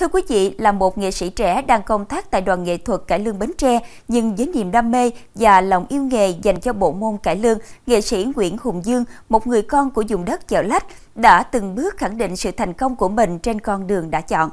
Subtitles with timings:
[0.00, 3.00] Thưa quý vị, là một nghệ sĩ trẻ đang công tác tại đoàn nghệ thuật
[3.06, 6.72] cải lương Bến Tre, nhưng với niềm đam mê và lòng yêu nghề dành cho
[6.72, 10.48] bộ môn cải lương, nghệ sĩ Nguyễn Hùng Dương, một người con của vùng đất
[10.48, 14.10] chợ lách, đã từng bước khẳng định sự thành công của mình trên con đường
[14.10, 14.50] đã chọn.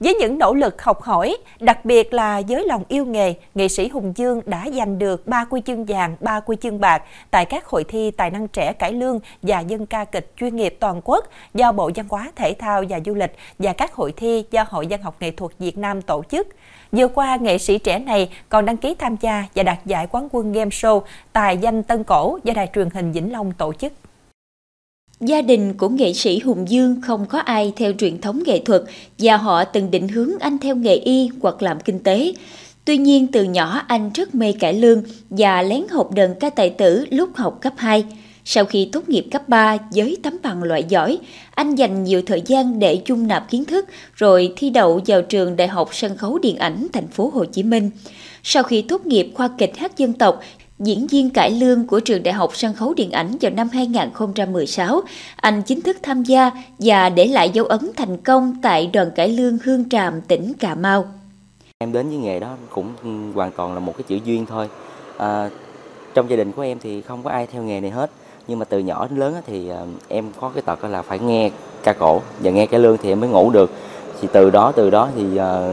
[0.00, 3.88] Với những nỗ lực học hỏi, đặc biệt là với lòng yêu nghề, nghệ sĩ
[3.88, 7.66] Hùng Dương đã giành được 3 huy chương vàng, 3 huy chương bạc tại các
[7.66, 11.24] hội thi tài năng trẻ cải lương và dân ca kịch chuyên nghiệp toàn quốc
[11.54, 14.86] do Bộ Văn hóa Thể thao và Du lịch và các hội thi do Hội
[14.90, 16.48] Văn học Nghệ thuật Việt Nam tổ chức.
[16.92, 20.28] Vừa qua, nghệ sĩ trẻ này còn đăng ký tham gia và đạt giải quán
[20.32, 23.92] quân game show tài danh Tân Cổ do Đài truyền hình Vĩnh Long tổ chức.
[25.20, 28.82] Gia đình của nghệ sĩ Hùng Dương không có ai theo truyền thống nghệ thuật
[29.18, 32.32] và họ từng định hướng anh theo nghề y hoặc làm kinh tế.
[32.84, 36.70] Tuy nhiên từ nhỏ anh rất mê cải lương và lén học đờn ca tài
[36.70, 38.04] tử lúc học cấp 2.
[38.44, 41.18] Sau khi tốt nghiệp cấp 3 với tấm bằng loại giỏi,
[41.54, 45.56] anh dành nhiều thời gian để dung nạp kiến thức rồi thi đậu vào trường
[45.56, 47.90] Đại học Sân khấu Điện ảnh thành phố Hồ Chí Minh.
[48.42, 50.40] Sau khi tốt nghiệp khoa kịch hát dân tộc,
[50.78, 55.00] diễn viên cải lương của trường Đại học Sân khấu Điện ảnh vào năm 2016,
[55.36, 59.28] anh chính thức tham gia và để lại dấu ấn thành công tại đoàn cải
[59.28, 61.04] lương Hương Tràm, tỉnh Cà Mau.
[61.78, 62.92] Em đến với nghề đó cũng
[63.34, 64.68] hoàn toàn là một cái chữ duyên thôi.
[65.16, 65.50] À,
[66.14, 68.10] trong gia đình của em thì không có ai theo nghề này hết.
[68.48, 71.50] Nhưng mà từ nhỏ đến lớn thì à, em có cái tật là phải nghe
[71.82, 73.70] ca cổ và nghe cải lương thì em mới ngủ được.
[74.20, 75.72] Thì từ đó từ đó thì à,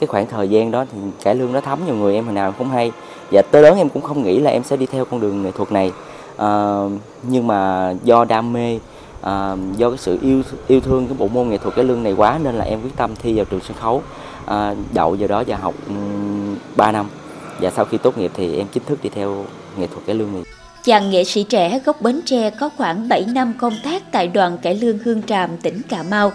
[0.00, 2.52] cái khoảng thời gian đó thì cải lương nó thấm vào người em hồi nào
[2.58, 2.92] cũng hay.
[3.30, 5.50] Và tới lớn em cũng không nghĩ là em sẽ đi theo con đường nghệ
[5.50, 5.92] thuật này.
[6.36, 6.82] À,
[7.22, 8.78] nhưng mà do đam mê
[9.22, 12.12] à, do cái sự yêu yêu thương cái bộ môn nghệ thuật cải lương này
[12.12, 14.02] quá nên là em quyết tâm thi vào trường sân khấu
[14.46, 17.06] à, đậu vào đó và học ừ, um, 3 năm.
[17.60, 19.44] Và sau khi tốt nghiệp thì em chính thức đi theo
[19.76, 20.42] nghệ thuật cải lương này.
[20.84, 24.58] Chàng nghệ sĩ trẻ gốc Bến Tre có khoảng 7 năm công tác tại đoàn
[24.58, 26.32] cải lương Hương Tràm, tỉnh Cà Mau.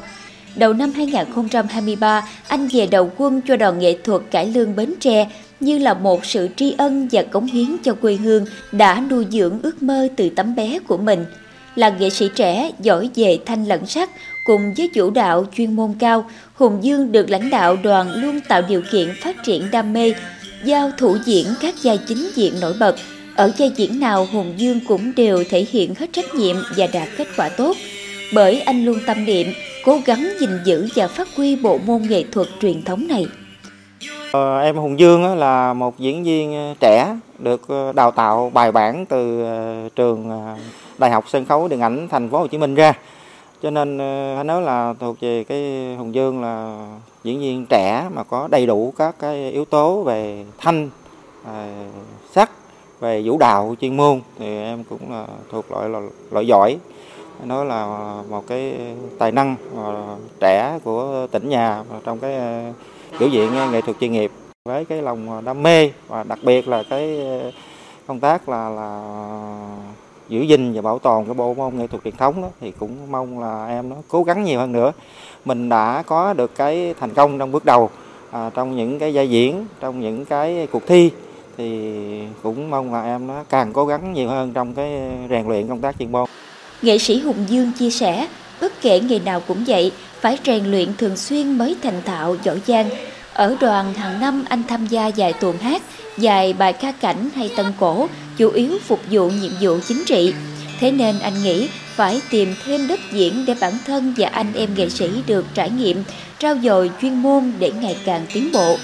[0.55, 5.27] Đầu năm 2023, anh về đầu quân cho đoàn nghệ thuật cải lương Bến Tre
[5.59, 9.59] như là một sự tri ân và cống hiến cho quê hương đã nuôi dưỡng
[9.63, 11.25] ước mơ từ tấm bé của mình.
[11.75, 14.09] Là nghệ sĩ trẻ giỏi về thanh lẫn sắc
[14.45, 18.61] cùng với vũ đạo chuyên môn cao, Hùng Dương được lãnh đạo đoàn luôn tạo
[18.69, 20.13] điều kiện phát triển đam mê,
[20.65, 22.95] giao thủ diễn các vai chính diện nổi bật.
[23.35, 27.07] Ở vai diễn nào Hùng Dương cũng đều thể hiện hết trách nhiệm và đạt
[27.17, 27.77] kết quả tốt.
[28.33, 29.47] Bởi anh luôn tâm niệm,
[29.85, 33.27] cố gắng gìn giữ và phát huy bộ môn nghệ thuật truyền thống này.
[34.31, 38.71] Ờ, em Hùng Dương là một diễn viên ờ, trẻ được ờ, đào tạo bài
[38.71, 40.31] bản từ ờ, trường
[40.97, 42.93] Đại học Sân khấu Điện ảnh Thành phố Hồ Chí Minh ra.
[43.61, 43.97] Cho nên
[44.37, 46.85] anh nói là thuộc về cái Hùng Dương là
[47.23, 50.89] diễn viên trẻ mà có đầy đủ các cái yếu tố về thanh,
[52.31, 52.51] sắc,
[52.99, 56.01] về vũ đạo chuyên môn thì em cũng là thuộc loại là
[56.31, 56.77] loại giỏi.
[57.43, 57.85] Nói là
[58.29, 58.75] một cái
[59.19, 62.73] tài năng ờ, trẻ của tỉnh nhà trong cái ờ,
[63.19, 64.31] biểu diễn ờ, nghệ thuật chuyên nghiệp.
[64.65, 67.19] Với cái lòng đam mê và đặc biệt là cái
[68.07, 69.03] công tác là là
[70.29, 73.11] giữ gìn và bảo tồn cái bộ môn nghệ thuật truyền thống đó thì cũng
[73.11, 74.91] mong là em nó cố gắng nhiều hơn nữa.
[75.45, 77.89] Mình đã có được cái thành công trong bước đầu
[78.31, 81.11] à, trong những cái giai diễn trong những cái cuộc thi
[81.57, 84.91] thì cũng mong là em nó càng cố gắng nhiều hơn trong cái
[85.29, 86.29] rèn luyện công tác chuyên môn
[86.83, 88.27] nghệ sĩ Hùng Dương chia sẻ
[88.61, 92.61] bất kể nghề nào cũng vậy phải rèn luyện thường xuyên mới thành thạo giỏi
[92.67, 92.89] giang.
[93.33, 95.81] Ở đoàn hàng năm anh tham gia dài tuồng hát,
[96.17, 98.07] dài bài ca cảnh hay tân cổ,
[98.37, 100.33] chủ yếu phục vụ nhiệm vụ chính trị.
[100.79, 104.69] Thế nên anh nghĩ phải tìm thêm đất diễn để bản thân và anh em
[104.75, 106.03] nghệ sĩ được trải nghiệm,
[106.39, 108.77] trao dồi chuyên môn để ngày càng tiến bộ.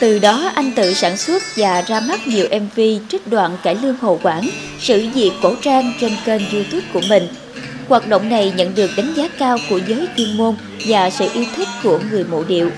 [0.00, 3.96] Từ đó anh tự sản xuất và ra mắt nhiều MV trích đoạn cải lương
[4.00, 4.48] Hồ Quảng,
[4.80, 7.28] sự diệt cổ trang trên kênh youtube của mình.
[7.88, 10.54] Hoạt động này nhận được đánh giá cao của giới chuyên môn
[10.88, 12.70] và sự yêu thích của người mộ điệu.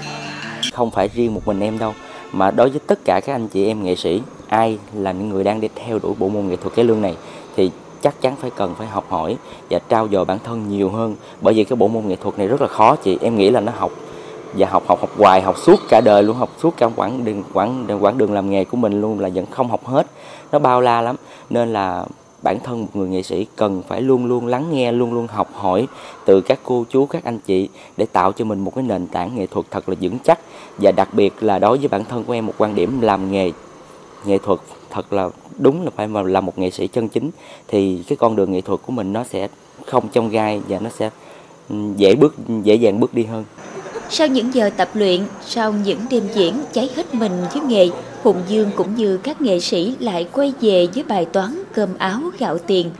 [0.72, 1.94] Không phải riêng một mình em đâu,
[2.32, 5.44] mà đối với tất cả các anh chị em nghệ sĩ, ai là những người
[5.44, 7.16] đang đi theo đuổi bộ môn nghệ thuật cái lương này
[7.56, 7.70] thì
[8.02, 9.36] chắc chắn phải cần phải học hỏi
[9.70, 12.48] và trao dồi bản thân nhiều hơn bởi vì cái bộ môn nghệ thuật này
[12.48, 13.92] rất là khó chị em nghĩ là nó học
[14.54, 17.42] và học học học hoài học suốt cả đời luôn học suốt cả quãng đường
[17.52, 20.06] quãng quãng đường làm nghề của mình luôn là vẫn không học hết
[20.52, 21.16] nó bao la lắm
[21.50, 22.04] nên là
[22.46, 25.50] bản thân một người nghệ sĩ cần phải luôn luôn lắng nghe luôn luôn học
[25.54, 25.86] hỏi
[26.24, 29.36] từ các cô chú các anh chị để tạo cho mình một cái nền tảng
[29.36, 30.38] nghệ thuật thật là vững chắc.
[30.78, 33.52] Và đặc biệt là đối với bản thân của em một quan điểm làm nghề
[34.24, 34.60] nghệ thuật
[34.90, 35.28] thật là
[35.58, 37.30] đúng là phải là một nghệ sĩ chân chính
[37.68, 39.48] thì cái con đường nghệ thuật của mình nó sẽ
[39.86, 41.10] không trong gai và nó sẽ
[41.68, 43.44] ừ, dễ bước dễ dàng bước đi hơn.
[44.10, 47.88] Sau những giờ tập luyện, sau những đêm diễn cháy hết mình với nghề,
[48.22, 52.20] Hùng Dương cũng như các nghệ sĩ lại quay về với bài toán cơm áo
[52.38, 52.90] gạo tiền.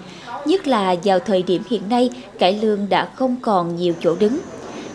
[0.44, 4.38] Nhất là vào thời điểm hiện nay, cải lương đã không còn nhiều chỗ đứng.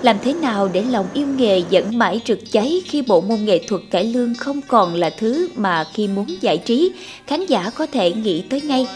[0.01, 3.62] Làm thế nào để lòng yêu nghề vẫn mãi rực cháy khi bộ môn nghệ
[3.68, 6.92] thuật cải lương không còn là thứ mà khi muốn giải trí,
[7.28, 8.88] khán giả có thể nghĩ tới ngay.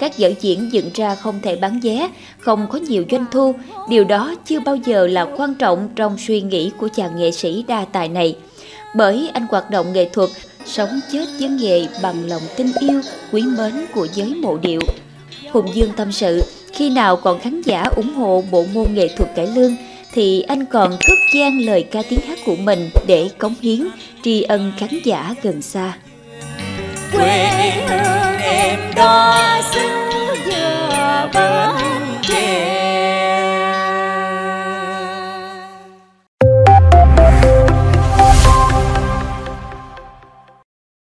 [0.00, 3.54] Các vở diễn dựng ra không thể bán vé, không có nhiều doanh thu,
[3.88, 7.64] điều đó chưa bao giờ là quan trọng trong suy nghĩ của chàng nghệ sĩ
[7.68, 8.36] đa tài này.
[8.96, 10.30] Bởi anh hoạt động nghệ thuật,
[10.66, 13.00] sống chết với nghề bằng lòng tin yêu,
[13.32, 14.80] quý mến của giới mộ điệu.
[15.52, 16.42] Hùng Dương tâm sự,
[16.72, 19.76] khi nào còn khán giả ủng hộ bộ môn nghệ thuật cải lương
[20.12, 23.88] thì anh còn cất gian lời ca tiếng hát của mình để cống hiến,
[24.22, 25.92] tri ân khán giả gần xa.
[27.12, 27.48] Quê
[27.88, 29.38] hương em đó
[29.74, 29.80] xứ
[30.46, 31.69] giờ bờ